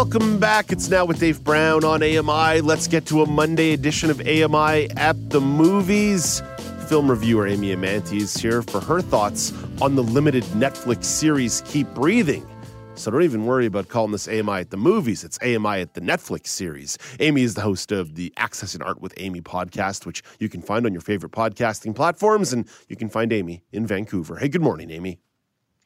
Welcome 0.00 0.38
back. 0.38 0.72
It's 0.72 0.88
now 0.88 1.04
with 1.04 1.20
Dave 1.20 1.44
Brown 1.44 1.84
on 1.84 2.02
AMI. 2.02 2.62
Let's 2.62 2.86
get 2.86 3.04
to 3.08 3.20
a 3.20 3.26
Monday 3.26 3.74
edition 3.74 4.08
of 4.08 4.18
AMI 4.18 4.90
at 4.96 5.28
the 5.28 5.42
movies. 5.42 6.42
Film 6.88 7.10
reviewer 7.10 7.46
Amy 7.46 7.76
Amanti 7.76 8.22
is 8.22 8.32
here 8.32 8.62
for 8.62 8.80
her 8.80 9.02
thoughts 9.02 9.52
on 9.82 9.96
the 9.96 10.02
limited 10.02 10.42
Netflix 10.54 11.04
series 11.04 11.60
Keep 11.66 11.88
Breathing. 11.88 12.48
So 12.94 13.10
don't 13.10 13.24
even 13.24 13.44
worry 13.44 13.66
about 13.66 13.88
calling 13.88 14.12
this 14.12 14.26
AMI 14.26 14.60
at 14.60 14.70
the 14.70 14.78
movies. 14.78 15.22
It's 15.22 15.38
AMI 15.42 15.82
at 15.82 15.92
the 15.92 16.00
Netflix 16.00 16.46
series. 16.46 16.96
Amy 17.20 17.42
is 17.42 17.52
the 17.52 17.60
host 17.60 17.92
of 17.92 18.14
the 18.14 18.32
Accessing 18.38 18.82
Art 18.82 19.02
with 19.02 19.12
Amy 19.18 19.42
podcast, 19.42 20.06
which 20.06 20.22
you 20.38 20.48
can 20.48 20.62
find 20.62 20.86
on 20.86 20.92
your 20.92 21.02
favorite 21.02 21.32
podcasting 21.32 21.94
platforms, 21.94 22.54
and 22.54 22.66
you 22.88 22.96
can 22.96 23.10
find 23.10 23.34
Amy 23.34 23.64
in 23.70 23.86
Vancouver. 23.86 24.36
Hey, 24.36 24.48
good 24.48 24.62
morning, 24.62 24.90
Amy. 24.90 25.20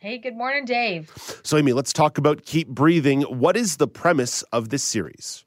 Hey, 0.04 0.18
good 0.18 0.36
morning, 0.36 0.66
Dave. 0.66 1.10
So, 1.44 1.56
Amy, 1.56 1.72
let's 1.72 1.90
talk 1.90 2.18
about 2.18 2.44
Keep 2.44 2.68
Breathing. 2.68 3.22
What 3.22 3.56
is 3.56 3.78
the 3.78 3.88
premise 3.88 4.42
of 4.52 4.68
this 4.68 4.82
series? 4.82 5.46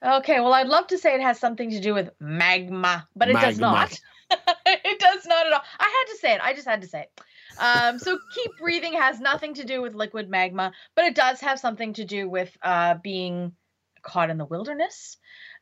Okay, 0.00 0.38
well, 0.38 0.52
I'd 0.52 0.68
love 0.68 0.86
to 0.86 0.98
say 0.98 1.16
it 1.16 1.20
has 1.20 1.40
something 1.40 1.68
to 1.70 1.80
do 1.80 1.94
with 1.94 2.10
magma, 2.20 3.08
but 3.16 3.28
it 3.28 3.32
Magma. 3.32 3.48
does 3.50 3.58
not. 3.58 4.00
it 4.66 5.00
does 5.00 5.26
not 5.26 5.48
at 5.48 5.52
all. 5.52 5.62
I 5.80 6.04
had 6.06 6.12
to 6.12 6.18
say 6.20 6.32
it. 6.32 6.40
I 6.40 6.54
just 6.54 6.68
had 6.68 6.82
to 6.82 6.86
say 6.86 7.06
it. 7.06 7.20
Um, 7.58 7.98
so, 7.98 8.20
keep 8.36 8.52
breathing 8.60 8.92
has 8.92 9.18
nothing 9.18 9.54
to 9.54 9.64
do 9.64 9.82
with 9.82 9.96
liquid 9.96 10.30
magma, 10.30 10.70
but 10.94 11.04
it 11.04 11.16
does 11.16 11.40
have 11.40 11.58
something 11.58 11.92
to 11.94 12.04
do 12.04 12.30
with 12.30 12.56
uh, 12.62 12.94
being 13.02 13.50
caught 14.02 14.30
in 14.30 14.38
the 14.38 14.44
wilderness. 14.44 15.16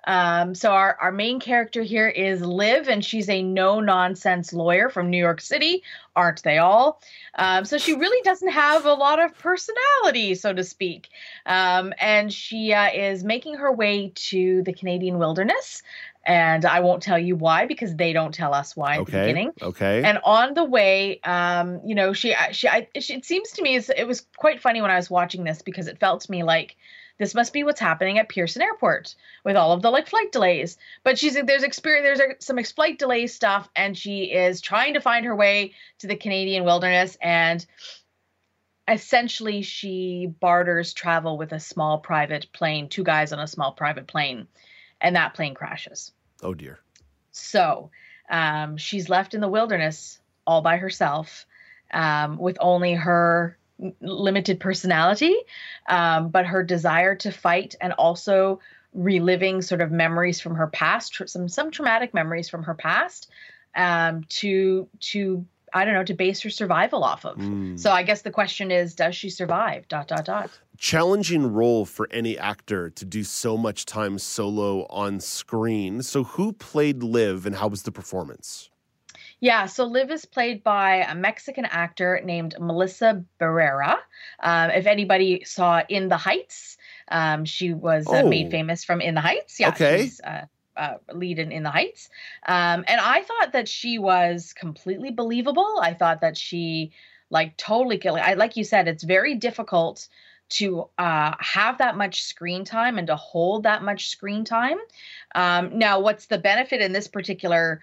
Um, 0.06 0.54
so 0.54 0.70
our, 0.70 0.96
our 1.00 1.12
main 1.12 1.40
character 1.40 1.82
here 1.82 2.08
is 2.08 2.40
Liv, 2.40 2.88
and 2.88 3.04
she's 3.04 3.28
a 3.28 3.42
no 3.42 3.80
nonsense 3.80 4.52
lawyer 4.52 4.88
from 4.88 5.10
New 5.10 5.18
York 5.18 5.40
City. 5.40 5.82
Aren't 6.14 6.42
they 6.42 6.58
all? 6.58 7.02
Um, 7.34 7.64
so 7.64 7.76
she 7.76 7.94
really 7.94 8.22
doesn't 8.22 8.50
have 8.50 8.86
a 8.86 8.94
lot 8.94 9.20
of 9.20 9.36
personality, 9.38 10.34
so 10.34 10.52
to 10.52 10.64
speak. 10.64 11.08
Um, 11.44 11.92
and 11.98 12.32
she 12.32 12.72
uh, 12.72 12.90
is 12.92 13.24
making 13.24 13.56
her 13.56 13.72
way 13.72 14.12
to 14.14 14.62
the 14.62 14.72
Canadian 14.72 15.18
wilderness. 15.18 15.82
And 16.24 16.64
I 16.64 16.80
won't 16.80 17.04
tell 17.04 17.18
you 17.18 17.36
why 17.36 17.66
because 17.66 17.94
they 17.94 18.12
don't 18.12 18.34
tell 18.34 18.52
us 18.52 18.76
why 18.76 18.96
at 18.98 19.06
the 19.06 19.12
beginning. 19.12 19.52
Okay. 19.62 20.02
And 20.02 20.18
on 20.24 20.54
the 20.54 20.64
way, 20.64 21.20
um, 21.20 21.80
you 21.84 21.94
know, 21.94 22.12
she, 22.12 22.34
she, 22.50 22.66
I, 22.66 22.88
she, 22.98 23.14
it 23.14 23.24
seems 23.24 23.52
to 23.52 23.62
me 23.62 23.76
it 23.76 24.06
was 24.08 24.26
quite 24.36 24.60
funny 24.60 24.82
when 24.82 24.90
I 24.90 24.96
was 24.96 25.08
watching 25.08 25.44
this 25.44 25.62
because 25.62 25.86
it 25.86 26.00
felt 26.00 26.22
to 26.22 26.30
me 26.30 26.42
like 26.42 26.76
this 27.18 27.34
must 27.34 27.52
be 27.52 27.64
what's 27.64 27.80
happening 27.80 28.18
at 28.18 28.28
Pearson 28.28 28.62
Airport 28.62 29.14
with 29.44 29.56
all 29.56 29.72
of 29.72 29.82
the 29.82 29.90
like 29.90 30.08
flight 30.08 30.32
delays. 30.32 30.76
But 31.02 31.18
she's 31.18 31.34
there's 31.34 31.62
experience 31.62 32.18
there's 32.18 32.44
some 32.44 32.62
flight 32.62 32.98
delay 32.98 33.26
stuff, 33.26 33.68
and 33.74 33.96
she 33.96 34.24
is 34.24 34.60
trying 34.60 34.94
to 34.94 35.00
find 35.00 35.24
her 35.26 35.34
way 35.34 35.74
to 36.00 36.06
the 36.06 36.16
Canadian 36.16 36.64
wilderness, 36.64 37.16
and 37.20 37.64
essentially 38.88 39.62
she 39.62 40.26
barters 40.40 40.92
travel 40.92 41.38
with 41.38 41.52
a 41.52 41.60
small 41.60 41.98
private 41.98 42.52
plane, 42.52 42.88
two 42.88 43.04
guys 43.04 43.32
on 43.32 43.40
a 43.40 43.46
small 43.46 43.72
private 43.72 44.06
plane, 44.06 44.46
and 45.00 45.16
that 45.16 45.34
plane 45.34 45.54
crashes. 45.54 46.12
oh, 46.42 46.54
dear. 46.54 46.78
So 47.32 47.90
um, 48.30 48.76
she's 48.76 49.08
left 49.08 49.34
in 49.34 49.40
the 49.40 49.48
wilderness 49.48 50.18
all 50.46 50.62
by 50.62 50.76
herself 50.78 51.46
um, 51.92 52.38
with 52.38 52.56
only 52.60 52.94
her 52.94 53.58
limited 54.00 54.60
personality, 54.60 55.34
um, 55.88 56.28
but 56.30 56.46
her 56.46 56.62
desire 56.62 57.14
to 57.16 57.30
fight 57.30 57.74
and 57.80 57.92
also 57.94 58.60
reliving 58.94 59.60
sort 59.60 59.82
of 59.82 59.90
memories 59.90 60.40
from 60.40 60.54
her 60.54 60.66
past, 60.68 61.20
some 61.26 61.48
some 61.48 61.70
traumatic 61.70 62.14
memories 62.14 62.48
from 62.48 62.62
her 62.62 62.74
past, 62.74 63.30
um, 63.74 64.24
to 64.28 64.88
to 65.00 65.44
I 65.74 65.84
don't 65.84 65.94
know 65.94 66.04
to 66.04 66.14
base 66.14 66.40
her 66.40 66.50
survival 66.50 67.04
off 67.04 67.26
of. 67.26 67.36
Mm. 67.36 67.78
So 67.78 67.90
I 67.90 68.02
guess 68.02 68.22
the 68.22 68.30
question 68.30 68.70
is, 68.70 68.94
does 68.94 69.14
she 69.14 69.28
survive? 69.28 69.86
Dot 69.88 70.08
dot 70.08 70.24
dot. 70.24 70.50
challenging 70.78 71.52
role 71.52 71.84
for 71.84 72.08
any 72.10 72.38
actor 72.38 72.88
to 72.90 73.04
do 73.04 73.24
so 73.24 73.56
much 73.56 73.84
time 73.84 74.18
solo 74.18 74.86
on 74.88 75.20
screen. 75.20 76.02
So, 76.02 76.24
who 76.24 76.52
played 76.52 77.02
Liv 77.02 77.46
and 77.46 77.56
how 77.56 77.68
was 77.68 77.82
the 77.82 77.92
performance? 77.92 78.70
Yeah, 79.40 79.66
so 79.66 79.84
Liv 79.84 80.10
is 80.10 80.24
played 80.24 80.64
by 80.64 81.04
a 81.08 81.14
Mexican 81.14 81.66
actor 81.66 82.20
named 82.24 82.56
Melissa 82.58 83.22
Barrera. 83.38 83.96
Um, 84.40 84.70
if 84.70 84.86
anybody 84.86 85.44
saw 85.44 85.82
In 85.88 86.08
the 86.08 86.16
Heights, 86.16 86.78
um, 87.08 87.44
she 87.44 87.74
was 87.74 88.06
uh, 88.06 88.22
Oh. 88.24 88.28
made 88.28 88.50
famous 88.50 88.84
from 88.84 89.00
In 89.00 89.14
the 89.14 89.20
Heights. 89.20 89.60
Yeah, 89.60 89.68
Okay. 89.68 89.98
she's 90.02 90.20
uh, 90.20 90.46
uh, 90.76 90.94
lead 91.12 91.38
in 91.38 91.52
In 91.52 91.62
the 91.64 91.70
Heights. 91.70 92.08
Um, 92.46 92.84
and 92.88 93.00
I 93.00 93.22
thought 93.22 93.52
that 93.52 93.68
she 93.68 93.98
was 93.98 94.54
completely 94.54 95.10
believable. 95.10 95.80
I 95.82 95.92
thought 95.92 96.22
that 96.22 96.38
she, 96.38 96.92
like, 97.28 97.56
totally 97.58 97.98
killing. 97.98 98.22
I 98.24 98.34
like 98.34 98.56
you 98.56 98.64
said, 98.64 98.88
it's 98.88 99.04
very 99.04 99.34
difficult 99.34 100.08
to 100.48 100.88
uh, 100.96 101.34
have 101.40 101.78
that 101.78 101.96
much 101.96 102.22
screen 102.22 102.64
time 102.64 102.98
and 102.98 103.08
to 103.08 103.16
hold 103.16 103.64
that 103.64 103.82
much 103.82 104.08
screen 104.08 104.44
time. 104.44 104.78
Um, 105.34 105.78
now, 105.78 106.00
what's 106.00 106.26
the 106.26 106.38
benefit 106.38 106.80
in 106.80 106.92
this 106.92 107.08
particular 107.08 107.82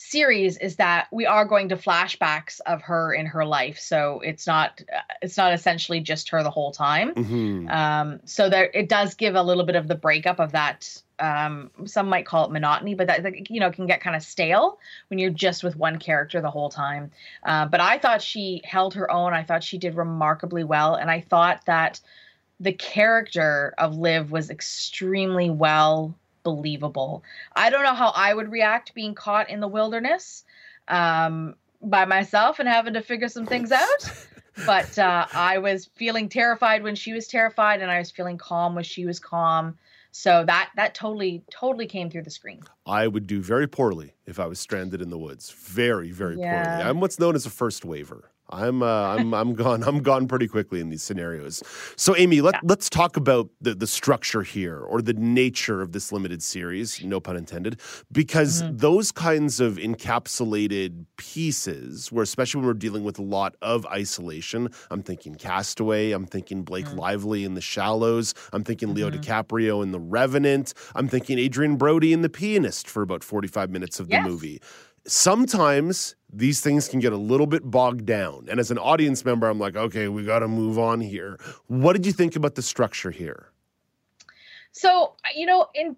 series 0.00 0.56
is 0.58 0.76
that 0.76 1.08
we 1.10 1.26
are 1.26 1.44
going 1.44 1.68
to 1.68 1.76
flashbacks 1.76 2.60
of 2.66 2.80
her 2.82 3.12
in 3.12 3.26
her 3.26 3.44
life. 3.44 3.80
So 3.80 4.20
it's 4.24 4.46
not 4.46 4.80
uh, 4.94 5.00
it's 5.22 5.36
not 5.36 5.52
essentially 5.52 6.00
just 6.00 6.30
her 6.30 6.44
the 6.44 6.50
whole 6.50 6.70
time. 6.70 7.14
Mhm. 7.14 7.68
um 7.70 8.20
so 8.24 8.48
there 8.48 8.70
it 8.72 8.88
does 8.88 9.14
give 9.14 9.34
a 9.34 9.42
little 9.42 9.64
bit 9.64 9.74
of 9.74 9.88
the 9.88 9.96
breakup 9.96 10.38
of 10.38 10.52
that 10.52 11.02
um 11.18 11.72
some 11.84 12.08
might 12.08 12.26
call 12.26 12.44
it 12.44 12.52
monotony 12.52 12.94
but 12.94 13.08
that 13.08 13.24
that, 13.24 13.50
you 13.50 13.58
know 13.58 13.72
can 13.72 13.86
get 13.86 14.00
kind 14.00 14.14
of 14.14 14.22
stale 14.22 14.78
when 15.08 15.18
you're 15.18 15.30
just 15.32 15.64
with 15.64 15.74
one 15.74 15.98
character 15.98 16.40
the 16.40 16.50
whole 16.50 16.70
time. 16.70 17.10
Uh, 17.42 17.66
but 17.66 17.80
i 17.80 17.98
thought 17.98 18.22
she 18.22 18.60
held 18.64 18.94
her 18.94 19.10
own. 19.10 19.34
I 19.34 19.42
thought 19.42 19.64
she 19.64 19.78
did 19.78 19.96
remarkably 19.96 20.62
well. 20.62 20.94
And 20.94 21.10
i 21.10 21.20
thought 21.20 21.66
that 21.66 22.00
the 22.60 22.72
character 22.72 23.74
of 23.78 23.98
liv 23.98 24.30
was 24.30 24.48
extremely 24.48 25.50
well 25.50 26.14
believable 26.48 27.22
i 27.54 27.70
don't 27.70 27.82
know 27.82 27.94
how 27.94 28.12
i 28.14 28.32
would 28.32 28.50
react 28.50 28.94
being 28.94 29.14
caught 29.14 29.50
in 29.50 29.60
the 29.60 29.68
wilderness 29.68 30.44
um 30.88 31.54
by 31.82 32.04
myself 32.04 32.58
and 32.58 32.68
having 32.68 32.94
to 32.94 33.02
figure 33.02 33.28
some 33.28 33.46
things 33.46 33.70
out 33.70 34.26
but 34.66 34.98
uh, 34.98 35.26
I 35.32 35.58
was 35.58 35.86
feeling 35.94 36.28
terrified 36.28 36.82
when 36.82 36.94
she 36.94 37.12
was 37.12 37.26
terrified, 37.26 37.80
and 37.80 37.90
I 37.90 37.98
was 37.98 38.10
feeling 38.10 38.38
calm 38.38 38.74
when 38.74 38.84
she 38.84 39.06
was 39.06 39.18
calm. 39.18 39.78
So 40.10 40.44
that 40.46 40.70
that 40.76 40.94
totally 40.94 41.44
totally 41.50 41.86
came 41.86 42.10
through 42.10 42.22
the 42.22 42.30
screen. 42.30 42.60
I 42.86 43.06
would 43.06 43.26
do 43.26 43.40
very 43.40 43.68
poorly 43.68 44.14
if 44.26 44.40
I 44.40 44.46
was 44.46 44.58
stranded 44.58 45.02
in 45.02 45.10
the 45.10 45.18
woods. 45.18 45.50
Very, 45.50 46.10
very 46.10 46.36
poorly. 46.36 46.82
I'm 46.82 47.00
what's 47.00 47.18
known 47.18 47.34
as 47.34 47.46
a 47.46 47.50
first 47.50 47.84
waiver. 47.84 48.32
I'm 48.50 48.82
uh, 48.82 48.86
I'm 49.16 49.34
I'm 49.40 49.54
gone. 49.54 49.82
I'm 49.82 50.00
gone 50.02 50.26
pretty 50.28 50.48
quickly 50.48 50.80
in 50.80 50.88
these 50.88 51.02
scenarios. 51.02 51.62
So, 51.96 52.16
Amy, 52.16 52.40
let, 52.40 52.54
Yeah. 52.54 52.60
let's 52.64 52.88
talk 52.90 53.16
about 53.16 53.50
the 53.60 53.74
the 53.74 53.86
structure 53.86 54.42
here 54.42 54.78
or 54.80 55.02
the 55.02 55.12
nature 55.14 55.82
of 55.82 55.92
this 55.92 56.12
limited 56.12 56.42
series. 56.42 57.02
No 57.04 57.20
pun 57.20 57.36
intended. 57.36 57.80
Because 58.12 58.62
Mm-hmm. 58.62 58.76
those 58.78 59.12
kinds 59.12 59.60
of 59.60 59.76
encapsulated 59.76 61.04
pieces, 61.16 62.10
where 62.12 62.22
especially 62.22 62.60
when 62.60 62.66
we're 62.66 62.74
dealing 62.74 63.04
with 63.04 63.18
a 63.18 63.22
lot 63.22 63.54
of 63.62 63.86
isolation, 63.86 64.68
I'm 64.90 65.02
thinking 65.02 65.34
Castaway. 65.34 66.12
I'm 66.12 66.26
thinking 66.26 66.62
Blake 66.62 66.86
Mm. 66.86 66.98
Lively 66.98 67.44
in 67.44 67.54
The 67.54 67.60
Shallows. 67.60 68.34
I'm 68.52 68.64
thinking 68.64 68.94
Leo 68.94 69.10
Mhm. 69.10 69.20
DiCaprio 69.20 69.82
in 69.82 69.92
The 69.92 70.00
Revenant. 70.00 70.74
I'm 70.94 71.08
thinking 71.08 71.38
Adrien 71.38 71.76
Brody 71.76 72.12
in 72.12 72.22
The 72.22 72.28
Pianist 72.28 72.88
for 72.88 73.02
about 73.02 73.22
45 73.24 73.70
minutes 73.70 74.00
of 74.00 74.08
the 74.08 74.20
movie 74.20 74.60
sometimes 75.08 76.14
these 76.32 76.60
things 76.60 76.88
can 76.88 77.00
get 77.00 77.12
a 77.12 77.16
little 77.16 77.46
bit 77.46 77.68
bogged 77.70 78.06
down. 78.06 78.46
And 78.50 78.60
as 78.60 78.70
an 78.70 78.78
audience 78.78 79.24
member, 79.24 79.48
I'm 79.48 79.58
like, 79.58 79.76
okay, 79.76 80.08
we 80.08 80.24
got 80.24 80.40
to 80.40 80.48
move 80.48 80.78
on 80.78 81.00
here. 81.00 81.38
What 81.66 81.94
did 81.94 82.06
you 82.06 82.12
think 82.12 82.36
about 82.36 82.54
the 82.54 82.62
structure 82.62 83.10
here? 83.10 83.50
So 84.72 85.14
you 85.34 85.46
know, 85.46 85.68
in 85.74 85.96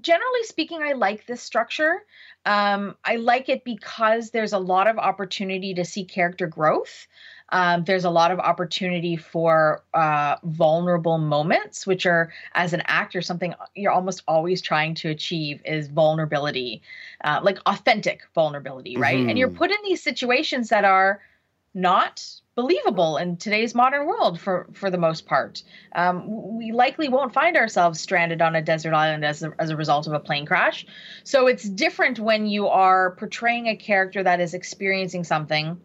generally 0.00 0.44
speaking, 0.44 0.82
I 0.82 0.92
like 0.92 1.26
this 1.26 1.42
structure. 1.42 2.02
Um, 2.44 2.96
I 3.04 3.16
like 3.16 3.48
it 3.48 3.64
because 3.64 4.30
there's 4.30 4.52
a 4.52 4.58
lot 4.58 4.86
of 4.86 4.98
opportunity 4.98 5.74
to 5.74 5.84
see 5.84 6.04
character 6.04 6.46
growth. 6.46 7.06
Um, 7.50 7.84
there's 7.84 8.04
a 8.04 8.10
lot 8.10 8.30
of 8.30 8.38
opportunity 8.38 9.16
for 9.16 9.82
uh, 9.94 10.36
vulnerable 10.44 11.18
moments, 11.18 11.86
which 11.86 12.06
are, 12.06 12.32
as 12.54 12.72
an 12.72 12.82
actor, 12.86 13.20
something 13.22 13.54
you're 13.74 13.92
almost 13.92 14.22
always 14.26 14.62
trying 14.62 14.94
to 14.96 15.10
achieve 15.10 15.60
is 15.64 15.88
vulnerability, 15.88 16.82
uh, 17.24 17.40
like 17.42 17.58
authentic 17.66 18.22
vulnerability, 18.34 18.96
right? 18.96 19.24
And 19.28 19.38
you're 19.38 19.48
Mhm. 19.50 19.56
put 19.56 19.70
in 19.70 19.76
these 19.84 20.02
situations 20.02 20.70
that 20.70 20.84
are 20.84 21.20
not 21.74 22.24
believable 22.54 23.16
in 23.16 23.36
today's 23.38 23.74
modern 23.74 24.06
world 24.06 24.38
for 24.38 24.66
for 24.74 24.90
the 24.90 24.98
most 24.98 25.24
part. 25.24 25.62
Um, 25.94 26.58
we 26.58 26.70
likely 26.70 27.08
won't 27.08 27.32
find 27.32 27.56
ourselves 27.56 27.98
stranded 27.98 28.42
on 28.42 28.54
a 28.54 28.60
desert 28.60 28.92
island 28.92 29.24
as 29.24 29.42
a, 29.42 29.52
as 29.58 29.70
a 29.70 29.76
result 29.76 30.06
of 30.06 30.12
a 30.12 30.20
plane 30.20 30.44
crash. 30.44 30.84
So 31.24 31.46
it's 31.46 31.66
different 31.66 32.18
when 32.18 32.46
you 32.46 32.68
are 32.68 33.12
portraying 33.12 33.68
a 33.68 33.76
character 33.76 34.22
that 34.22 34.40
is 34.40 34.52
experiencing 34.52 35.24
something 35.24 35.80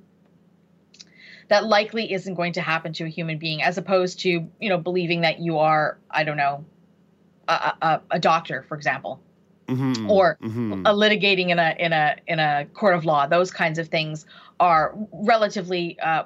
that 1.49 1.65
likely 1.65 2.11
isn't 2.11 2.33
going 2.35 2.53
to 2.53 2.61
happen 2.61 2.93
to 2.93 3.05
a 3.05 3.09
human 3.09 3.37
being, 3.37 3.61
as 3.61 3.77
opposed 3.77 4.19
to 4.21 4.29
you 4.29 4.69
know 4.69 4.77
believing 4.77 5.21
that 5.21 5.39
you 5.39 5.59
are 5.59 5.97
I 6.09 6.23
don't 6.23 6.37
know 6.37 6.65
a, 7.47 7.73
a, 7.81 8.01
a 8.11 8.19
doctor, 8.19 8.65
for 8.67 8.75
example. 8.75 9.21
Mm-hmm. 9.67 10.09
or 10.09 10.37
mm-hmm. 10.41 10.85
a 10.85 10.93
litigating 10.93 11.49
in 11.49 11.59
a 11.59 11.75
in 11.77 11.91
a 11.91 12.15
in 12.25 12.39
a 12.39 12.65
court 12.73 12.95
of 12.95 13.03
law. 13.03 13.27
Those 13.27 13.51
kinds 13.51 13.79
of 13.79 13.89
things 13.89 14.25
are 14.61 14.95
relatively 15.11 15.99
uh, 15.99 16.23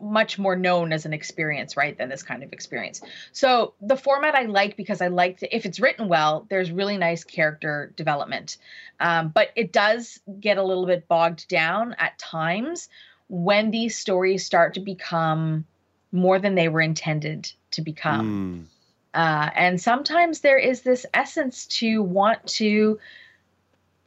much 0.00 0.38
more 0.38 0.56
known 0.56 0.92
as 0.92 1.04
an 1.06 1.12
experience, 1.12 1.76
right, 1.76 1.96
than 1.96 2.08
this 2.08 2.22
kind 2.22 2.42
of 2.42 2.52
experience. 2.52 3.00
So 3.32 3.74
the 3.80 3.96
format 3.96 4.34
I 4.34 4.42
like 4.42 4.76
because 4.76 5.00
I 5.00 5.08
like 5.08 5.38
to, 5.38 5.54
if 5.54 5.66
it's 5.66 5.80
written 5.80 6.08
well, 6.08 6.46
there's 6.48 6.70
really 6.70 6.96
nice 6.96 7.24
character 7.24 7.92
development. 7.96 8.58
Um, 9.00 9.28
but 9.28 9.48
it 9.56 9.72
does 9.72 10.20
get 10.38 10.58
a 10.58 10.62
little 10.62 10.86
bit 10.86 11.08
bogged 11.08 11.48
down 11.48 11.96
at 11.98 12.18
times 12.18 12.88
when 13.28 13.70
these 13.70 13.96
stories 13.96 14.44
start 14.44 14.74
to 14.74 14.80
become 14.80 15.64
more 16.12 16.38
than 16.38 16.54
they 16.54 16.68
were 16.68 16.80
intended 16.80 17.50
to 17.72 17.82
become. 17.82 18.66
Mm. 18.66 19.18
Uh, 19.18 19.50
and 19.54 19.80
sometimes 19.80 20.40
there 20.40 20.58
is 20.58 20.82
this 20.82 21.06
essence 21.14 21.66
to 21.66 22.02
want 22.02 22.46
to 22.46 22.98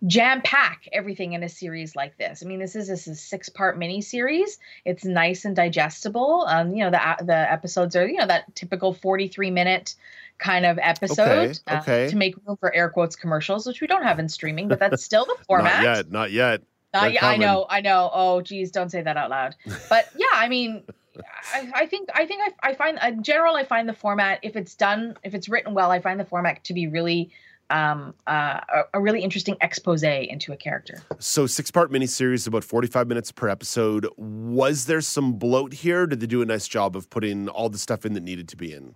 jam 0.06 0.42
pack 0.42 0.88
everything 0.94 1.34
in 1.34 1.44
a 1.44 1.50
series 1.50 1.96
like 1.96 2.18
this. 2.18 2.42
I 2.44 2.48
mean, 2.48 2.60
this 2.60 2.76
is 2.76 2.88
this 2.88 3.08
is 3.08 3.20
six 3.20 3.50
part 3.50 3.78
mini 3.78 4.02
series. 4.02 4.60
It's 4.86 5.04
nice 5.04 5.46
and 5.46 5.56
digestible. 5.56 6.46
Um, 6.48 6.74
you 6.76 6.84
know, 6.84 6.92
the 6.92 7.26
the 7.26 7.52
episodes 7.52 7.96
are 7.96 8.08
you 8.08 8.18
know 8.18 8.28
that 8.28 8.56
typical 8.56 8.94
forty 8.94 9.28
three 9.28 9.52
minute 9.52 9.96
kind 10.38 10.66
of 10.66 10.80
episode 10.82 11.60
okay, 11.68 11.78
okay. 11.78 12.06
Uh, 12.06 12.10
to 12.10 12.16
make 12.16 12.36
room 12.46 12.58
for 12.58 12.74
air 12.74 12.90
quotes 12.90 13.16
commercials, 13.16 13.68
which 13.68 13.82
we 13.82 13.88
don't 13.88 14.04
have 14.04 14.20
in 14.20 14.30
streaming, 14.30 14.68
but 14.68 14.80
that's 14.80 15.04
still 15.04 15.26
the 15.26 15.36
format. 15.48 15.84
not 15.84 15.96
yet. 15.96 16.12
Not 16.12 16.32
yet. 16.32 16.62
Not 16.94 17.14
yet. 17.14 17.24
I 17.24 17.38
know. 17.38 17.66
I 17.70 17.82
know. 17.82 18.10
Oh, 18.14 18.42
geez, 18.42 18.72
don't 18.72 18.90
say 18.90 19.02
that 19.02 19.18
out 19.18 19.30
loud. 19.30 19.56
But 19.90 20.10
yeah, 20.16 20.26
I 20.34 20.50
mean. 20.50 20.84
I, 21.54 21.70
I, 21.76 21.86
think 21.86 22.08
I 22.16 22.26
think 22.26 22.42
I, 22.64 22.70
I 22.70 22.74
find 22.76 22.98
in 23.06 23.24
general 23.24 23.58
I 23.58 23.66
find 23.66 23.90
the 23.90 23.94
format 23.94 24.40
if 24.42 24.56
it's 24.56 24.74
done 24.74 25.18
if 25.22 25.34
it's 25.34 25.50
written 25.50 25.74
well 25.74 25.92
I 25.92 26.00
find 26.00 26.18
the 26.18 26.24
format 26.24 26.64
to 26.64 26.74
be 26.74 26.88
really 26.88 27.30
um, 27.70 28.14
uh, 28.28 28.62
a, 28.74 28.84
a, 28.96 29.02
really 29.02 29.22
interesting 29.22 29.56
expose 29.62 30.04
into 30.04 30.54
a 30.54 30.58
character. 30.58 31.02
So, 31.20 31.46
six 31.46 31.70
part 31.70 31.92
miniseries, 31.92 32.48
about 32.48 32.64
45 32.64 33.08
minutes 33.08 33.32
per 33.32 33.48
episode. 33.48 34.08
Was 34.18 34.86
there 34.86 35.02
some 35.02 35.34
bloat 35.34 35.74
here? 35.74 36.08
Did 36.08 36.20
they 36.20 36.28
do 36.28 36.42
a 36.42 36.46
nice 36.46 36.68
job 36.68 36.96
of 36.96 37.10
putting 37.10 37.48
all 37.50 37.70
the 37.70 37.78
stuff 37.78 38.06
in 38.06 38.14
that 38.14 38.24
needed 38.24 38.48
to 38.50 38.58
be 38.58 38.74
in? 38.74 38.96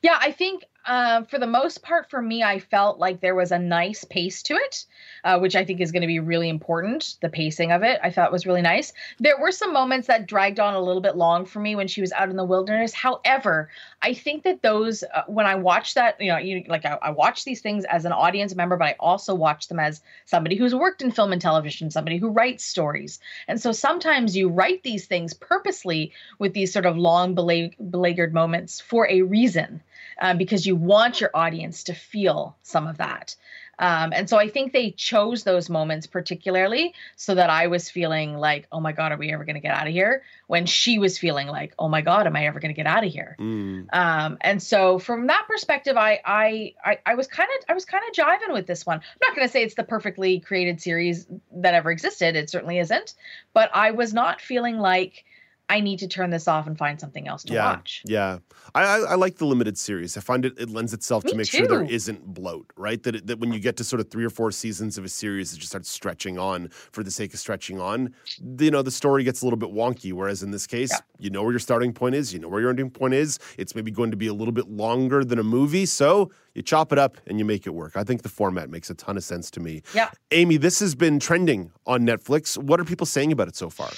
Yeah, 0.00 0.18
I 0.20 0.32
think 0.32 0.64
uh, 0.84 1.22
for 1.24 1.38
the 1.38 1.46
most 1.46 1.82
part, 1.82 2.10
for 2.10 2.20
me, 2.20 2.42
I 2.42 2.58
felt 2.58 2.98
like 2.98 3.20
there 3.20 3.34
was 3.34 3.52
a 3.52 3.58
nice 3.58 4.04
pace 4.04 4.42
to 4.44 4.54
it, 4.54 4.84
uh, 5.22 5.38
which 5.38 5.54
I 5.54 5.64
think 5.64 5.80
is 5.80 5.92
going 5.92 6.02
to 6.02 6.08
be 6.08 6.18
really 6.18 6.48
important. 6.48 7.16
The 7.20 7.28
pacing 7.28 7.70
of 7.70 7.82
it, 7.82 8.00
I 8.02 8.10
thought 8.10 8.32
was 8.32 8.46
really 8.46 8.62
nice. 8.62 8.92
There 9.20 9.38
were 9.40 9.52
some 9.52 9.72
moments 9.72 10.08
that 10.08 10.26
dragged 10.26 10.58
on 10.58 10.74
a 10.74 10.80
little 10.80 11.00
bit 11.00 11.16
long 11.16 11.44
for 11.44 11.60
me 11.60 11.76
when 11.76 11.86
she 11.86 12.00
was 12.00 12.10
out 12.12 12.30
in 12.30 12.36
the 12.36 12.44
wilderness. 12.44 12.92
However, 12.92 13.70
I 14.02 14.14
think 14.14 14.42
that 14.42 14.62
those, 14.62 15.04
uh, 15.04 15.22
when 15.28 15.46
I 15.46 15.54
watch 15.54 15.94
that, 15.94 16.20
you 16.20 16.32
know, 16.32 16.38
you, 16.38 16.64
like 16.66 16.84
I, 16.84 16.98
I 17.00 17.10
watch 17.10 17.44
these 17.44 17.60
things 17.60 17.84
as 17.84 18.04
an 18.04 18.12
audience 18.12 18.54
member, 18.56 18.76
but 18.76 18.88
I 18.88 18.96
also 18.98 19.34
watch 19.34 19.68
them 19.68 19.78
as 19.78 20.00
somebody 20.24 20.56
who's 20.56 20.74
worked 20.74 21.02
in 21.02 21.12
film 21.12 21.32
and 21.32 21.40
television, 21.40 21.92
somebody 21.92 22.18
who 22.18 22.30
writes 22.30 22.64
stories. 22.64 23.20
And 23.46 23.60
so 23.60 23.70
sometimes 23.70 24.36
you 24.36 24.48
write 24.48 24.82
these 24.82 25.06
things 25.06 25.32
purposely 25.32 26.12
with 26.40 26.54
these 26.54 26.72
sort 26.72 26.86
of 26.86 26.96
long 26.96 27.34
beleaguered 27.34 28.34
moments 28.34 28.80
for 28.80 29.08
a 29.08 29.22
reason 29.22 29.80
um, 30.20 30.38
because 30.38 30.66
you 30.66 30.76
want 30.76 31.20
your 31.20 31.30
audience 31.34 31.84
to 31.84 31.94
feel 31.94 32.56
some 32.62 32.86
of 32.86 32.98
that. 32.98 33.36
Um, 33.78 34.12
and 34.14 34.28
so 34.28 34.36
I 34.36 34.48
think 34.48 34.72
they 34.72 34.90
chose 34.92 35.42
those 35.42 35.68
moments 35.68 36.06
particularly 36.06 36.94
so 37.16 37.34
that 37.34 37.50
I 37.50 37.66
was 37.66 37.90
feeling 37.90 38.36
like, 38.36 38.68
oh 38.70 38.80
my 38.80 38.92
God, 38.92 39.10
are 39.12 39.16
we 39.16 39.32
ever 39.32 39.44
going 39.44 39.54
to 39.54 39.60
get 39.60 39.74
out 39.74 39.88
of 39.88 39.92
here? 39.92 40.22
When 40.46 40.66
she 40.66 40.98
was 40.98 41.18
feeling 41.18 41.48
like, 41.48 41.74
oh 41.78 41.88
my 41.88 42.02
God, 42.02 42.26
am 42.26 42.36
I 42.36 42.46
ever 42.46 42.60
going 42.60 42.72
to 42.72 42.76
get 42.76 42.86
out 42.86 43.04
of 43.04 43.10
here? 43.10 43.34
Mm. 43.40 43.86
Um, 43.92 44.38
and 44.40 44.62
so 44.62 44.98
from 44.98 45.28
that 45.28 45.46
perspective, 45.48 45.96
I, 45.96 46.20
I, 46.24 46.74
I, 46.84 46.98
I 47.04 47.14
was 47.14 47.26
kind 47.26 47.48
of, 47.58 47.64
I 47.70 47.74
was 47.74 47.84
kind 47.84 48.04
of 48.08 48.14
jiving 48.14 48.52
with 48.52 48.66
this 48.66 48.86
one. 48.86 48.98
I'm 48.98 49.28
not 49.28 49.34
going 49.34 49.48
to 49.48 49.52
say 49.52 49.64
it's 49.64 49.74
the 49.74 49.84
perfectly 49.84 50.38
created 50.38 50.80
series 50.80 51.26
that 51.56 51.74
ever 51.74 51.90
existed. 51.90 52.36
It 52.36 52.50
certainly 52.50 52.78
isn't, 52.78 53.14
but 53.52 53.70
I 53.74 53.92
was 53.92 54.12
not 54.12 54.40
feeling 54.40 54.78
like, 54.78 55.24
I 55.72 55.80
need 55.80 56.00
to 56.00 56.06
turn 56.06 56.28
this 56.28 56.48
off 56.48 56.66
and 56.66 56.76
find 56.76 57.00
something 57.00 57.26
else 57.26 57.44
to 57.44 57.54
yeah, 57.54 57.64
watch. 57.64 58.02
Yeah, 58.04 58.40
I, 58.74 58.82
I, 58.82 58.98
I, 58.98 59.14
like 59.14 59.36
the 59.36 59.46
limited 59.46 59.78
series. 59.78 60.18
I 60.18 60.20
find 60.20 60.44
it 60.44 60.52
it 60.58 60.68
lends 60.68 60.92
itself 60.92 61.24
Me 61.24 61.30
to 61.30 61.36
make 61.38 61.46
too. 61.46 61.58
sure 61.58 61.66
there 61.66 61.82
isn't 61.84 62.34
bloat, 62.34 62.70
right? 62.76 63.02
That 63.02 63.16
it, 63.16 63.26
that 63.28 63.38
when 63.38 63.54
you 63.54 63.58
get 63.58 63.78
to 63.78 63.84
sort 63.84 64.00
of 64.00 64.10
three 64.10 64.22
or 64.22 64.28
four 64.28 64.52
seasons 64.52 64.98
of 64.98 65.04
a 65.06 65.08
series, 65.08 65.54
it 65.54 65.56
just 65.56 65.70
starts 65.70 65.88
stretching 65.88 66.38
on 66.38 66.68
for 66.68 67.02
the 67.02 67.10
sake 67.10 67.32
of 67.32 67.40
stretching 67.40 67.80
on. 67.80 68.14
You 68.58 68.70
know, 68.70 68.82
the 68.82 68.90
story 68.90 69.24
gets 69.24 69.40
a 69.40 69.46
little 69.46 69.58
bit 69.58 69.70
wonky. 69.70 70.12
Whereas 70.12 70.42
in 70.42 70.50
this 70.50 70.66
case, 70.66 70.90
yeah. 70.92 70.98
you 71.18 71.30
know 71.30 71.42
where 71.42 71.52
your 71.52 71.58
starting 71.58 71.94
point 71.94 72.16
is, 72.16 72.34
you 72.34 72.38
know 72.38 72.48
where 72.48 72.60
your 72.60 72.68
ending 72.68 72.90
point 72.90 73.14
is. 73.14 73.38
It's 73.56 73.74
maybe 73.74 73.90
going 73.90 74.10
to 74.10 74.16
be 74.18 74.26
a 74.26 74.34
little 74.34 74.52
bit 74.52 74.68
longer 74.68 75.24
than 75.24 75.38
a 75.38 75.44
movie, 75.44 75.86
so 75.86 76.30
you 76.52 76.60
chop 76.60 76.92
it 76.92 76.98
up 76.98 77.16
and 77.26 77.38
you 77.38 77.46
make 77.46 77.66
it 77.66 77.70
work. 77.70 77.96
I 77.96 78.04
think 78.04 78.20
the 78.20 78.28
format 78.28 78.68
makes 78.68 78.90
a 78.90 78.94
ton 78.94 79.16
of 79.16 79.24
sense 79.24 79.50
to 79.52 79.60
me. 79.60 79.80
Yeah, 79.94 80.10
Amy, 80.32 80.58
this 80.58 80.80
has 80.80 80.94
been 80.94 81.18
trending 81.18 81.72
on 81.86 82.02
Netflix. 82.02 82.58
What 82.58 82.78
are 82.78 82.84
people 82.84 83.06
saying 83.06 83.32
about 83.32 83.48
it 83.48 83.56
so 83.56 83.70
far? 83.70 83.88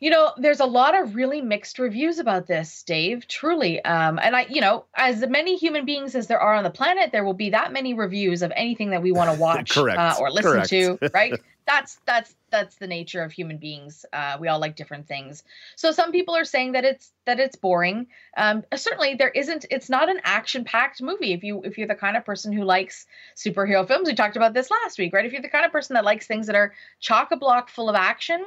You 0.00 0.10
know, 0.10 0.32
there's 0.38 0.60
a 0.60 0.66
lot 0.66 0.98
of 0.98 1.14
really 1.14 1.40
mixed 1.40 1.78
reviews 1.78 2.18
about 2.18 2.46
this, 2.46 2.82
Dave, 2.82 3.28
truly. 3.28 3.84
Um, 3.84 4.18
and 4.20 4.34
I, 4.34 4.46
you 4.48 4.60
know, 4.60 4.86
as 4.94 5.20
many 5.28 5.56
human 5.56 5.84
beings 5.84 6.14
as 6.14 6.26
there 6.26 6.40
are 6.40 6.54
on 6.54 6.64
the 6.64 6.70
planet, 6.70 7.12
there 7.12 7.24
will 7.24 7.34
be 7.34 7.50
that 7.50 7.72
many 7.72 7.94
reviews 7.94 8.42
of 8.42 8.52
anything 8.56 8.90
that 8.90 9.02
we 9.02 9.12
want 9.12 9.30
to 9.34 9.38
watch 9.38 9.76
uh, 9.76 10.16
or 10.18 10.30
listen 10.30 10.52
Correct. 10.52 10.70
to, 10.70 10.98
right? 11.14 11.38
that's 11.70 12.00
that's 12.04 12.34
that's 12.50 12.74
the 12.76 12.86
nature 12.86 13.22
of 13.22 13.30
human 13.30 13.56
beings. 13.56 14.04
Uh, 14.12 14.36
we 14.40 14.48
all 14.48 14.58
like 14.58 14.74
different 14.74 15.06
things. 15.06 15.44
So 15.76 15.92
some 15.92 16.10
people 16.10 16.34
are 16.34 16.44
saying 16.44 16.72
that 16.72 16.84
it's 16.84 17.12
that 17.26 17.38
it's 17.38 17.54
boring. 17.54 18.08
Um, 18.36 18.64
certainly, 18.74 19.14
there 19.14 19.28
isn't. 19.28 19.66
It's 19.70 19.88
not 19.88 20.08
an 20.08 20.20
action-packed 20.24 21.00
movie. 21.00 21.32
If 21.32 21.44
you 21.44 21.62
if 21.62 21.78
you're 21.78 21.86
the 21.86 21.94
kind 21.94 22.16
of 22.16 22.24
person 22.24 22.52
who 22.52 22.64
likes 22.64 23.06
superhero 23.36 23.86
films, 23.86 24.08
we 24.08 24.14
talked 24.14 24.36
about 24.36 24.52
this 24.52 24.70
last 24.70 24.98
week, 24.98 25.12
right? 25.12 25.24
If 25.24 25.32
you're 25.32 25.42
the 25.42 25.48
kind 25.48 25.64
of 25.64 25.70
person 25.70 25.94
that 25.94 26.04
likes 26.04 26.26
things 26.26 26.46
that 26.48 26.56
are 26.56 26.72
chock 26.98 27.30
a 27.30 27.36
block 27.36 27.68
full 27.68 27.88
of 27.88 27.94
action, 27.94 28.44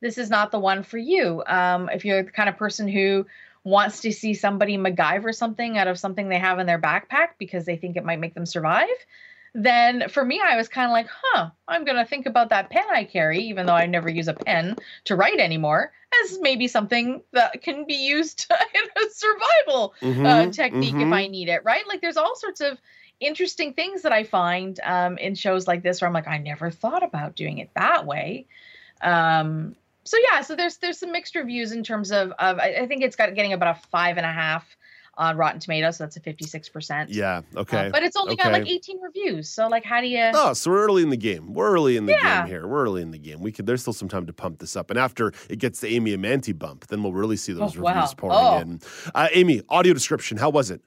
this 0.00 0.18
is 0.18 0.30
not 0.30 0.50
the 0.50 0.58
one 0.58 0.82
for 0.82 0.98
you. 0.98 1.42
Um, 1.46 1.88
if 1.92 2.04
you're 2.04 2.22
the 2.22 2.30
kind 2.30 2.48
of 2.48 2.56
person 2.56 2.88
who 2.88 3.26
wants 3.64 4.00
to 4.00 4.12
see 4.12 4.34
somebody 4.34 4.78
MacGyver 4.78 5.34
something 5.34 5.76
out 5.76 5.86
of 5.86 5.98
something 5.98 6.28
they 6.28 6.38
have 6.38 6.58
in 6.58 6.66
their 6.66 6.80
backpack 6.80 7.30
because 7.38 7.64
they 7.66 7.76
think 7.76 7.96
it 7.96 8.04
might 8.04 8.20
make 8.20 8.34
them 8.34 8.46
survive, 8.46 8.88
then 9.52 10.08
for 10.08 10.24
me, 10.24 10.40
I 10.42 10.56
was 10.56 10.68
kind 10.68 10.86
of 10.86 10.92
like, 10.92 11.08
huh, 11.10 11.50
I'm 11.66 11.84
going 11.84 11.96
to 11.96 12.04
think 12.04 12.26
about 12.26 12.50
that 12.50 12.70
pen 12.70 12.84
I 12.90 13.04
carry, 13.04 13.40
even 13.44 13.66
though 13.66 13.74
I 13.74 13.86
never 13.86 14.08
use 14.08 14.28
a 14.28 14.34
pen 14.34 14.76
to 15.04 15.16
write 15.16 15.40
anymore, 15.40 15.92
as 16.24 16.38
maybe 16.40 16.68
something 16.68 17.22
that 17.32 17.60
can 17.62 17.84
be 17.84 17.94
used 17.94 18.46
in 18.74 19.04
a 19.04 19.10
survival 19.10 19.94
mm-hmm, 20.00 20.26
uh, 20.26 20.46
technique 20.50 20.94
mm-hmm. 20.94 21.08
if 21.08 21.12
I 21.12 21.26
need 21.26 21.48
it, 21.48 21.64
right? 21.64 21.86
Like 21.88 22.00
there's 22.00 22.16
all 22.16 22.36
sorts 22.36 22.60
of 22.60 22.78
interesting 23.18 23.74
things 23.74 24.02
that 24.02 24.12
I 24.12 24.24
find 24.24 24.78
um, 24.84 25.18
in 25.18 25.34
shows 25.34 25.66
like 25.66 25.82
this 25.82 26.00
where 26.00 26.08
I'm 26.08 26.14
like, 26.14 26.28
I 26.28 26.38
never 26.38 26.70
thought 26.70 27.02
about 27.02 27.34
doing 27.34 27.58
it 27.58 27.70
that 27.74 28.06
way. 28.06 28.46
Um, 29.02 29.74
so 30.04 30.16
yeah, 30.30 30.40
so 30.40 30.56
there's 30.56 30.78
there's 30.78 30.98
some 30.98 31.12
mixed 31.12 31.34
reviews 31.34 31.72
in 31.72 31.82
terms 31.82 32.10
of 32.10 32.32
of 32.38 32.58
I, 32.58 32.86
think 32.86 33.02
it's 33.02 33.16
got 33.16 33.34
getting 33.34 33.52
about 33.52 33.76
a 33.76 33.80
five 33.88 34.16
and 34.16 34.26
a 34.26 34.32
half 34.32 34.76
on 35.16 35.36
Rotten 35.36 35.60
Tomatoes, 35.60 35.98
so 35.98 36.04
that's 36.04 36.16
a 36.16 36.20
56%. 36.20 37.06
Yeah, 37.10 37.42
okay. 37.54 37.88
Uh, 37.88 37.90
but 37.90 38.02
it's 38.02 38.16
only 38.16 38.32
okay. 38.34 38.44
got 38.44 38.52
like 38.52 38.66
18 38.66 39.00
reviews. 39.02 39.50
So 39.50 39.68
like 39.68 39.84
how 39.84 40.00
do 40.00 40.06
you 40.06 40.30
Oh, 40.32 40.54
so 40.54 40.70
we're 40.70 40.82
early 40.82 41.02
in 41.02 41.10
the 41.10 41.16
game. 41.16 41.52
We're 41.52 41.70
early 41.70 41.98
in 41.98 42.06
the 42.06 42.12
yeah. 42.12 42.40
game 42.40 42.48
here. 42.48 42.66
We're 42.66 42.84
early 42.84 43.02
in 43.02 43.10
the 43.10 43.18
game. 43.18 43.40
We 43.40 43.52
could 43.52 43.66
there's 43.66 43.82
still 43.82 43.92
some 43.92 44.08
time 44.08 44.26
to 44.26 44.32
pump 44.32 44.60
this 44.60 44.76
up. 44.76 44.88
And 44.88 44.98
after 44.98 45.32
it 45.50 45.58
gets 45.58 45.80
the 45.80 45.88
Amy 45.88 46.16
Amanti 46.16 46.58
bump, 46.58 46.86
then 46.86 47.02
we'll 47.02 47.12
really 47.12 47.36
see 47.36 47.52
those 47.52 47.76
oh, 47.76 47.82
reviews 47.82 48.10
wow. 48.10 48.14
pouring 48.16 48.38
oh. 48.38 48.58
in. 48.58 48.80
Uh, 49.14 49.28
Amy, 49.32 49.62
audio 49.68 49.92
description, 49.92 50.38
how 50.38 50.48
was 50.48 50.70
it? 50.70 50.80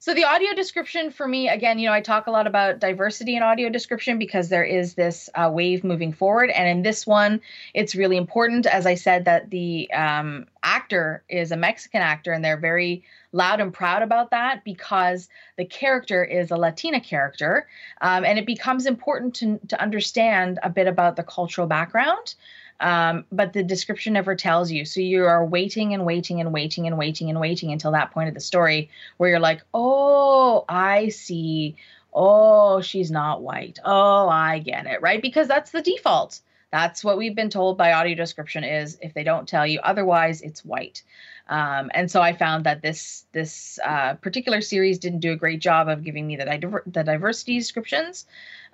So 0.00 0.14
the 0.14 0.24
audio 0.24 0.54
description 0.54 1.10
for 1.10 1.26
me, 1.26 1.48
again, 1.48 1.80
you 1.80 1.88
know, 1.88 1.92
I 1.92 2.00
talk 2.00 2.28
a 2.28 2.30
lot 2.30 2.46
about 2.46 2.78
diversity 2.78 3.34
in 3.34 3.42
audio 3.42 3.68
description 3.68 4.16
because 4.16 4.48
there 4.48 4.62
is 4.62 4.94
this 4.94 5.28
uh, 5.34 5.50
wave 5.52 5.82
moving 5.82 6.12
forward, 6.12 6.50
and 6.50 6.68
in 6.68 6.82
this 6.82 7.04
one, 7.04 7.40
it's 7.74 7.96
really 7.96 8.16
important, 8.16 8.66
as 8.66 8.86
I 8.86 8.94
said, 8.94 9.24
that 9.24 9.50
the 9.50 9.92
um, 9.92 10.46
actor 10.62 11.24
is 11.28 11.50
a 11.50 11.56
Mexican 11.56 12.00
actor, 12.00 12.30
and 12.30 12.44
they're 12.44 12.56
very 12.56 13.02
loud 13.32 13.60
and 13.60 13.74
proud 13.74 14.02
about 14.02 14.30
that 14.30 14.62
because 14.62 15.28
the 15.56 15.64
character 15.64 16.22
is 16.22 16.52
a 16.52 16.56
Latina 16.56 17.00
character, 17.00 17.66
um, 18.00 18.24
and 18.24 18.38
it 18.38 18.46
becomes 18.46 18.86
important 18.86 19.34
to 19.34 19.58
to 19.66 19.82
understand 19.82 20.60
a 20.62 20.70
bit 20.70 20.86
about 20.86 21.16
the 21.16 21.24
cultural 21.24 21.66
background. 21.66 22.36
Um, 22.80 23.24
but 23.32 23.52
the 23.52 23.62
description 23.62 24.12
never 24.12 24.36
tells 24.36 24.70
you. 24.70 24.84
So 24.84 25.00
you 25.00 25.24
are 25.24 25.44
waiting 25.44 25.94
and 25.94 26.04
waiting 26.04 26.40
and 26.40 26.52
waiting 26.52 26.86
and 26.86 26.96
waiting 26.96 27.28
and 27.28 27.40
waiting 27.40 27.72
until 27.72 27.92
that 27.92 28.12
point 28.12 28.28
of 28.28 28.34
the 28.34 28.40
story 28.40 28.90
where 29.16 29.30
you're 29.30 29.40
like, 29.40 29.62
oh, 29.74 30.64
I 30.68 31.08
see. 31.08 31.76
Oh, 32.12 32.80
she's 32.80 33.10
not 33.10 33.42
white. 33.42 33.78
Oh, 33.84 34.28
I 34.28 34.60
get 34.60 34.86
it. 34.86 35.02
Right. 35.02 35.20
Because 35.20 35.48
that's 35.48 35.72
the 35.72 35.82
default. 35.82 36.40
That's 36.70 37.02
what 37.02 37.16
we've 37.16 37.34
been 37.34 37.50
told 37.50 37.78
by 37.78 37.92
audio 37.92 38.14
description 38.14 38.62
is 38.62 38.98
if 39.00 39.14
they 39.14 39.24
don't 39.24 39.48
tell 39.48 39.66
you 39.66 39.80
otherwise, 39.80 40.42
it's 40.42 40.64
white. 40.64 41.02
Um, 41.48 41.90
and 41.94 42.10
so 42.10 42.20
I 42.20 42.34
found 42.34 42.64
that 42.64 42.82
this 42.82 43.24
this 43.32 43.78
uh, 43.82 44.14
particular 44.14 44.60
series 44.60 44.98
didn't 44.98 45.20
do 45.20 45.32
a 45.32 45.36
great 45.36 45.60
job 45.60 45.88
of 45.88 46.04
giving 46.04 46.26
me 46.26 46.36
the, 46.36 46.82
the 46.86 47.04
diversity 47.04 47.58
descriptions. 47.58 48.26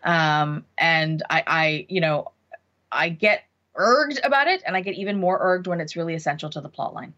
Um, 0.03 0.65
and 0.77 1.23
I, 1.31 1.43
I, 1.47 1.87
you 1.89 2.01
know, 2.01 2.33
I 2.91 3.11
get 3.11 3.45
urged 3.77 4.21
about 4.25 4.49
it, 4.49 4.63
and 4.67 4.77
I 4.77 4.81
get 4.81 4.95
even 4.95 5.19
more 5.19 5.39
urged 5.41 5.67
when 5.67 5.81
it's 5.81 5.97
really 5.97 6.15
essential 6.15 6.51
to 6.51 6.61
the 6.61 6.69
plot 6.69 6.95
line. 6.95 7.15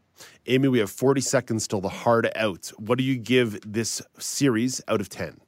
Amy, 0.46 0.68
we 0.68 0.78
have 0.78 0.90
40 0.90 1.20
seconds 1.20 1.68
till 1.68 1.80
the 1.80 1.88
hard 1.88 2.30
out. 2.36 2.72
What 2.78 2.98
do 2.98 3.04
you 3.04 3.16
give 3.16 3.60
this 3.70 4.00
series 4.18 4.80
out 4.88 5.00
of 5.00 5.08
10? 5.08 5.40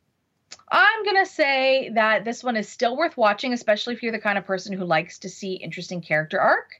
I'm 0.70 1.04
going 1.04 1.24
to 1.24 1.30
say 1.30 1.90
that 1.94 2.24
this 2.24 2.44
one 2.44 2.56
is 2.56 2.68
still 2.68 2.96
worth 2.96 3.16
watching, 3.16 3.52
especially 3.52 3.94
if 3.94 4.02
you're 4.02 4.12
the 4.12 4.18
kind 4.18 4.36
of 4.36 4.44
person 4.44 4.74
who 4.74 4.84
likes 4.84 5.18
to 5.20 5.28
see 5.28 5.54
interesting 5.54 6.02
character 6.02 6.38
arc. 6.38 6.72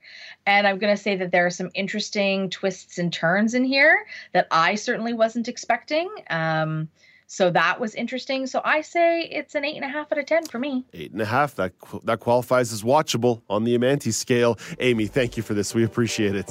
And 0.46 0.66
I'm 0.66 0.78
going 0.78 0.94
to 0.94 1.02
say 1.02 1.16
that 1.16 1.32
there 1.32 1.46
are 1.46 1.50
some 1.50 1.70
interesting 1.74 2.50
twists 2.50 2.98
and 2.98 3.12
turns 3.12 3.54
in 3.54 3.64
here 3.64 4.04
that 4.34 4.46
I 4.50 4.74
certainly 4.74 5.14
wasn't 5.14 5.48
expecting. 5.48 6.10
Um, 6.28 6.88
so 7.30 7.50
that 7.50 7.78
was 7.78 7.94
interesting. 7.94 8.46
So 8.46 8.62
I 8.64 8.80
say 8.80 9.22
it's 9.24 9.54
an 9.54 9.62
eight 9.62 9.76
and 9.76 9.84
a 9.84 9.88
half 9.88 10.10
out 10.10 10.18
of 10.18 10.24
10 10.24 10.46
for 10.46 10.58
me. 10.58 10.86
Eight 10.94 11.12
and 11.12 11.20
a 11.20 11.26
half. 11.26 11.54
That, 11.56 11.72
that 12.04 12.20
qualifies 12.20 12.72
as 12.72 12.82
watchable 12.82 13.42
on 13.50 13.64
the 13.64 13.78
Amanti 13.78 14.14
scale. 14.14 14.58
Amy, 14.80 15.06
thank 15.06 15.36
you 15.36 15.42
for 15.42 15.52
this. 15.52 15.74
We 15.74 15.84
appreciate 15.84 16.34
it. 16.34 16.50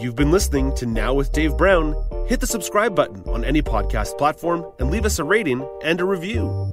You've 0.00 0.14
been 0.14 0.30
listening 0.30 0.72
to 0.76 0.86
Now 0.86 1.12
with 1.12 1.32
Dave 1.32 1.56
Brown. 1.56 1.96
Hit 2.28 2.38
the 2.38 2.46
subscribe 2.46 2.94
button 2.94 3.24
on 3.26 3.44
any 3.44 3.60
podcast 3.60 4.16
platform 4.16 4.64
and 4.78 4.88
leave 4.88 5.04
us 5.04 5.18
a 5.18 5.24
rating 5.24 5.68
and 5.82 6.00
a 6.00 6.04
review. 6.04 6.72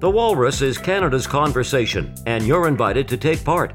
The 0.00 0.08
Walrus 0.08 0.62
is 0.62 0.78
Canada's 0.78 1.26
conversation, 1.26 2.14
and 2.24 2.46
you're 2.46 2.68
invited 2.68 3.08
to 3.08 3.16
take 3.16 3.44
part. 3.44 3.74